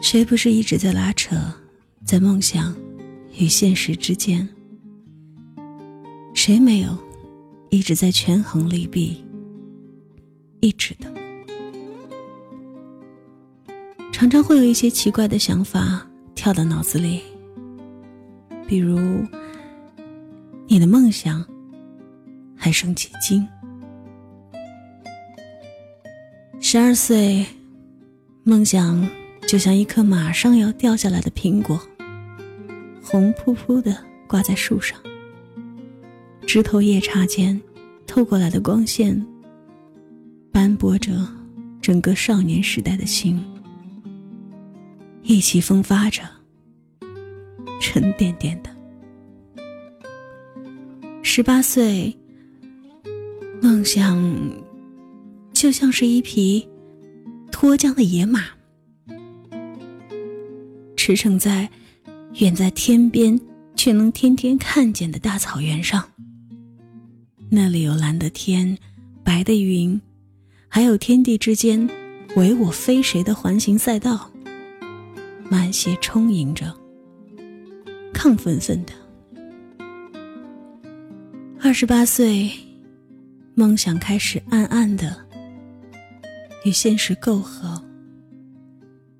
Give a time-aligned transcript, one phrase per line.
[0.00, 1.36] 谁不是一直在拉扯，
[2.04, 2.74] 在梦想
[3.38, 4.48] 与现实之间？
[6.34, 6.96] 谁没有
[7.68, 9.22] 一直在权衡利弊？
[10.60, 11.12] 一直的，
[14.10, 16.04] 常常会有一些奇怪的想法
[16.34, 17.20] 跳到脑子里，
[18.66, 18.98] 比如
[20.66, 21.44] 你的梦想
[22.56, 23.46] 还剩几斤？
[26.58, 27.46] 十二岁，
[28.44, 29.08] 梦想
[29.50, 31.76] 就像一颗马上要掉下来的苹果，
[33.02, 34.96] 红扑扑的挂在树上，
[36.46, 37.60] 枝头叶杈间
[38.06, 39.26] 透过来的光线，
[40.52, 41.26] 斑驳着
[41.82, 43.44] 整个少年时代的心，
[45.24, 46.22] 意气风发着，
[47.80, 48.70] 沉甸甸的。
[51.22, 52.16] 十八岁，
[53.60, 54.16] 梦想。
[55.52, 56.68] 就像是一匹
[57.50, 58.44] 脱缰的野马，
[61.02, 61.66] 驰骋在
[62.40, 63.40] 远在天边
[63.74, 66.04] 却能天天看见的大草原上。
[67.48, 68.76] 那里有蓝的天，
[69.24, 69.98] 白的云，
[70.68, 71.88] 还有天地之间
[72.36, 74.30] 唯我非谁的环形赛道，
[75.48, 76.70] 满血充盈着，
[78.12, 78.92] 亢奋奋的。
[81.62, 82.50] 二十八岁，
[83.54, 85.16] 梦想开始暗暗的。
[86.66, 87.82] 与现实媾和，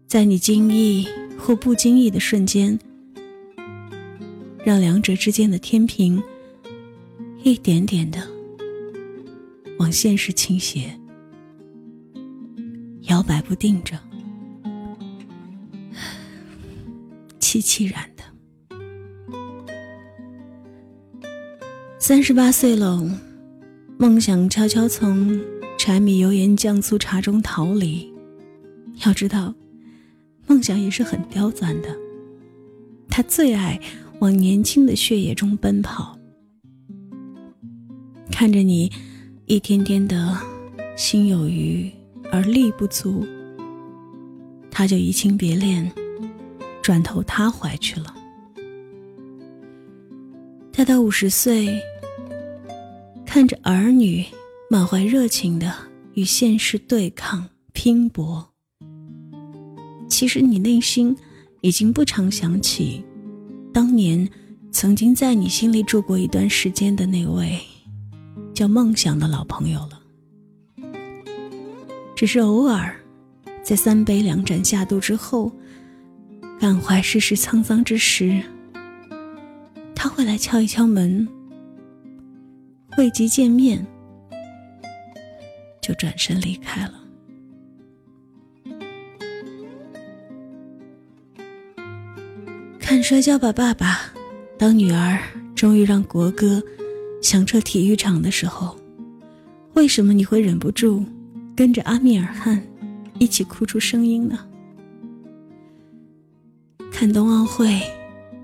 [0.06, 1.08] 在你惊异
[1.40, 2.78] 或不经意的瞬间，
[4.62, 6.22] 让两者之间的天平
[7.42, 8.20] 一点点的
[9.78, 10.94] 往现实倾斜，
[13.08, 13.98] 摇摆不定着，
[17.40, 18.22] 凄凄然的。
[21.98, 23.02] 三十八岁了，
[23.98, 25.40] 梦想悄悄从。
[25.78, 28.12] 柴米油盐酱醋茶中逃离，
[29.06, 29.54] 要知道，
[30.60, 31.88] 梦想也是很刁钻的。
[33.08, 33.80] 他最爱
[34.18, 36.18] 往年轻的血液中奔跑。
[38.30, 38.92] 看着你
[39.46, 40.36] 一天天的
[40.98, 41.90] 心有余
[42.30, 43.26] 而力不足，
[44.70, 45.90] 他就移情别恋，
[46.82, 48.14] 转头他怀去了。
[50.70, 51.80] 他到五十岁，
[53.24, 54.26] 看着儿女。
[54.68, 55.74] 满怀热情的
[56.12, 58.49] 与现实对抗拼搏。
[60.20, 61.16] 其实你内心
[61.62, 63.02] 已经不常想起，
[63.72, 64.28] 当年
[64.70, 67.58] 曾经在你心里住过一段时间的那位
[68.52, 69.98] 叫梦想的老朋友了。
[72.14, 72.94] 只是偶尔，
[73.62, 75.50] 在三杯两盏下肚之后，
[76.60, 78.42] 感怀世事沧桑之时，
[79.94, 81.26] 他会来敲一敲门，
[82.90, 83.86] 汇集见面。
[85.80, 86.99] 就转身离开了。
[93.02, 93.94] 《摔跤吧，爸爸》，
[94.58, 95.18] 当女儿
[95.54, 96.62] 终于让国歌
[97.22, 98.76] 响彻体育场的时候，
[99.72, 101.02] 为什么你会忍不住
[101.56, 102.62] 跟着阿米尔汗
[103.18, 104.38] 一起哭出声音呢？
[106.92, 107.80] 看冬奥会，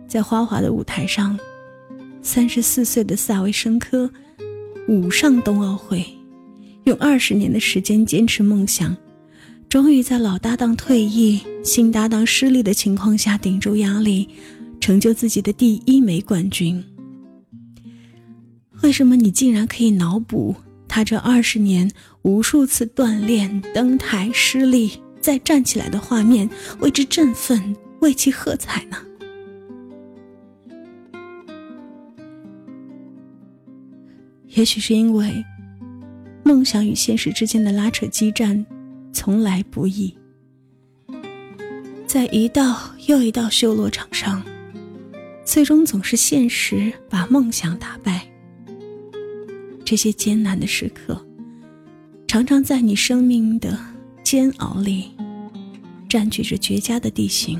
[0.08, 1.38] 在花滑的舞台上，
[2.22, 4.10] 三十四岁的萨维申科
[4.88, 6.02] 舞上冬奥会。
[6.84, 8.96] 用二十年的时间坚持梦想，
[9.76, 14.26] 终于在老搭档退役、新搭档失利的情况下顶住压力，
[14.80, 16.82] 成就自己的第一枚冠军。
[18.82, 20.56] 为什么你竟然可以脑补
[20.88, 21.90] 他这二十年
[22.22, 26.48] 无数次锻炼、登台失利再站起来的画面，
[26.80, 28.96] 为之振奋、为其喝彩呢？
[34.48, 35.44] 也许是因为。
[36.44, 38.64] 梦想与现实之间的拉扯激战，
[39.16, 40.14] 从来不易。
[42.06, 44.44] 在一道又一道修罗场上，
[45.42, 48.28] 最终总是现实把梦想打败。
[49.86, 51.26] 这些艰难的时刻，
[52.28, 53.78] 常常在你生命的
[54.22, 55.06] 煎熬里，
[56.06, 57.58] 占据着绝佳的地形，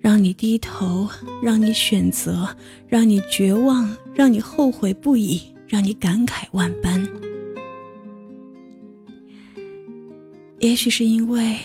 [0.00, 1.06] 让你低头，
[1.42, 2.48] 让你选择，
[2.88, 7.06] 让你绝望，让你后悔不已，让你感慨万般。
[10.58, 11.58] 也许是因为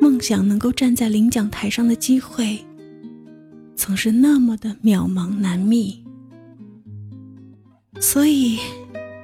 [0.00, 2.58] 梦想能够站在领奖台上的机会，
[3.74, 6.02] 总是那么的渺茫难觅，
[8.00, 8.58] 所以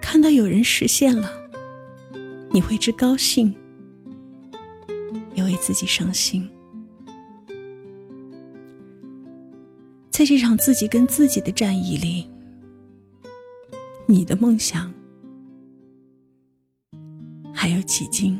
[0.02, 1.30] 看到有人实现了，
[2.50, 3.54] 你为之高兴，
[5.34, 6.48] 也为自己伤心。
[10.10, 12.28] 在这场自己跟自己的战役里，
[14.06, 14.92] 你的梦想。
[17.64, 18.38] 还有起劲。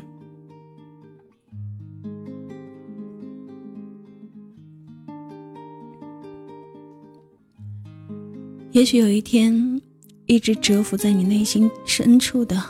[8.71, 9.81] 也许有一天，
[10.27, 12.63] 一直蛰伏在你内心深处的、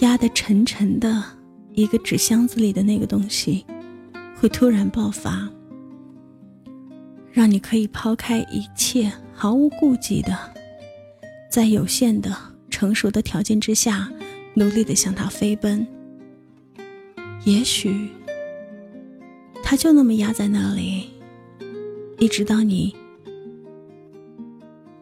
[0.00, 1.24] 压得沉沉的
[1.72, 3.64] 一个纸箱子里的那个东西，
[4.36, 5.48] 会突然爆发，
[7.30, 10.38] 让你可以抛开一切，毫无顾忌的，
[11.50, 12.36] 在有限的、
[12.68, 14.12] 成熟的条件之下，
[14.54, 15.86] 努力的向他飞奔。
[17.44, 18.08] 也许，
[19.62, 21.10] 他就那么压在那里，
[22.18, 22.94] 一直到你。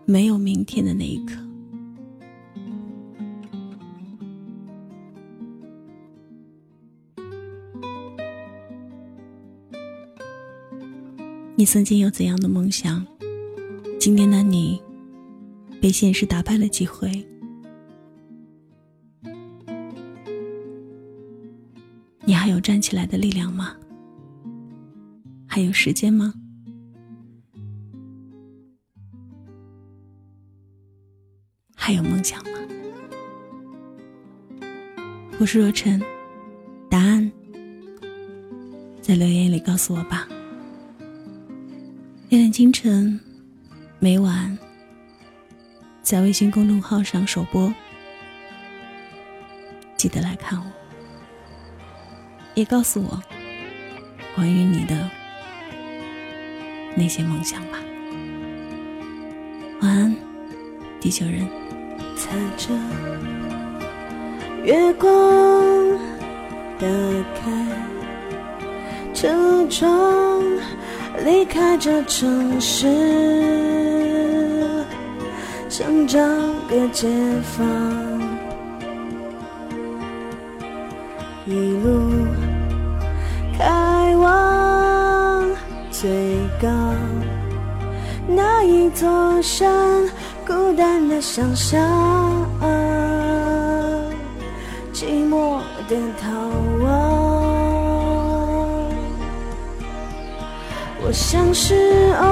[0.07, 1.37] 没有明天的那一刻，
[11.55, 13.07] 你曾经有怎样的梦想？
[14.01, 14.83] 今天的你
[15.81, 17.25] 被现实打败了几回？
[22.61, 23.75] 站起来的力量吗？
[25.47, 26.33] 还有时间吗？
[31.75, 32.51] 还有梦想吗？
[35.41, 36.01] 我是若晨，
[36.89, 37.33] 答案
[39.01, 40.29] 在留言里告诉我吧。
[42.29, 43.19] 恋恋清晨，
[43.99, 44.57] 每晚
[46.03, 47.73] 在微信公众号上首播，
[49.97, 50.67] 记得来看我，
[52.61, 53.19] 也告诉我
[54.37, 54.95] 关于你的
[56.95, 57.79] 那些梦想吧。
[59.81, 60.15] 晚安，
[61.01, 61.49] 地球人。
[62.19, 62.75] 踩着
[64.63, 65.99] 月光
[66.79, 66.87] 打
[67.35, 67.67] 开
[69.15, 70.43] 车窗，
[71.25, 72.87] 离开这城市，
[75.71, 76.19] 想找
[76.69, 77.09] 个解
[77.43, 77.67] 放。
[81.47, 82.27] 一路
[86.01, 86.09] 最
[86.59, 86.67] 高
[88.27, 90.09] 那一座山。
[90.47, 91.79] 孤单的想象，
[94.95, 96.31] 寂寞的逃
[96.83, 96.89] 亡。
[101.03, 102.25] 我像是偶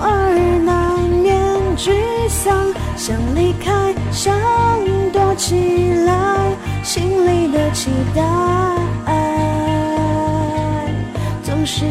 [0.00, 0.32] 尔
[0.64, 1.36] 难免
[1.76, 1.90] 沮
[2.28, 4.38] 丧，想离开，想
[5.12, 8.22] 躲起来，心里的期待
[11.42, 11.84] 总是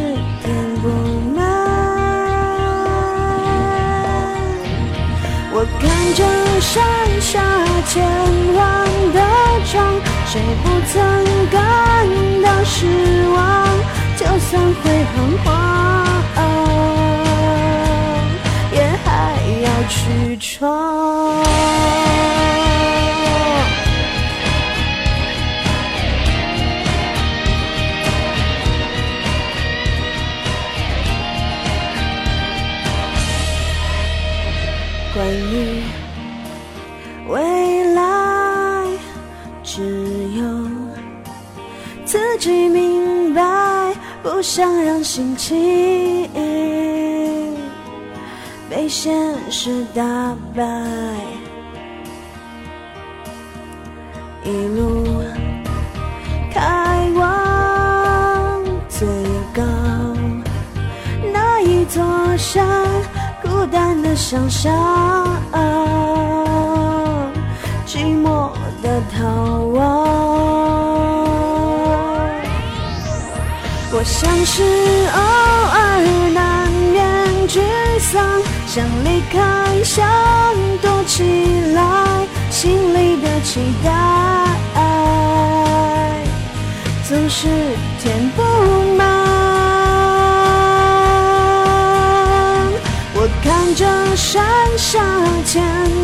[6.76, 6.84] 山
[7.22, 7.40] 下
[7.88, 8.04] 千
[8.54, 9.20] 万的
[9.64, 9.96] 窗，
[10.26, 10.94] 谁不曾
[11.50, 12.06] 感
[12.44, 12.86] 到失
[13.34, 13.66] 望？
[14.18, 15.46] 就算会彷徨，
[42.46, 43.42] 自己明白，
[44.22, 46.30] 不想让心情
[48.70, 50.04] 被现实打
[50.56, 50.64] 败。
[54.44, 55.24] 一路
[56.54, 59.08] 开往最
[59.52, 59.64] 高
[61.34, 62.04] 那一座
[62.38, 62.64] 山。
[63.42, 64.72] 孤单的想象，
[67.88, 68.52] 寂寞
[68.84, 70.25] 的逃亡。
[74.06, 75.78] 像是偶尔
[76.34, 77.04] 难免
[77.50, 77.60] 沮
[78.00, 80.08] 丧，想离开，想
[80.82, 81.24] 躲起
[81.74, 83.92] 来，心里的期待
[87.10, 87.48] 总是
[88.00, 88.42] 填不
[88.96, 89.04] 满。
[93.18, 94.46] 我看着山
[94.78, 95.02] 下
[95.46, 95.64] 千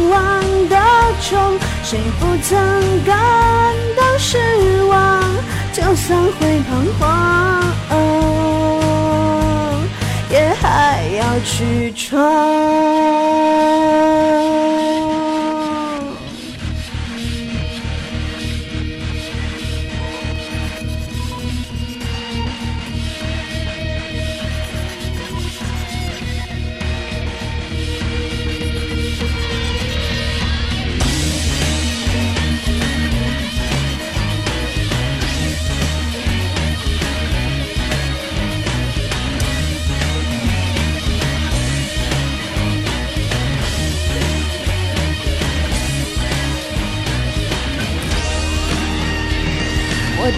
[0.09, 0.75] 万的
[1.21, 2.57] 虫，谁不曾
[3.05, 3.15] 感
[3.95, 4.37] 到失
[4.85, 5.23] 望？
[5.71, 6.19] 就算
[11.61, 13.50] 去闯。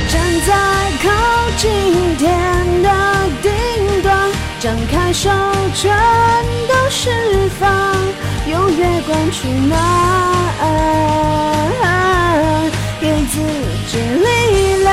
[0.10, 0.14] 站
[0.48, 0.52] 在
[1.04, 1.06] 靠
[1.58, 2.24] 近天
[2.82, 2.90] 的
[3.42, 3.52] 顶
[4.02, 5.30] 端，张开手，
[5.74, 5.92] 全
[6.68, 7.10] 都释
[7.60, 7.64] 放。
[8.50, 9.80] 用月光去暖？
[13.00, 13.40] 给自
[13.90, 14.28] 己力
[14.84, 14.90] 量，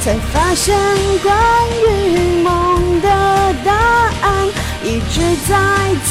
[0.00, 0.76] 才发现
[1.22, 1.32] 关
[1.82, 3.08] 于梦的
[3.64, 4.24] 答案
[4.84, 5.52] 一直在
[6.04, 6.10] 自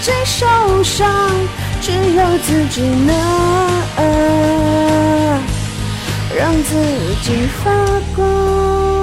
[0.00, 0.46] 己手
[0.84, 1.08] 上，
[1.88, 3.16] 只有自己能
[6.36, 6.74] 让自
[7.22, 7.70] 己发
[8.14, 8.97] 光。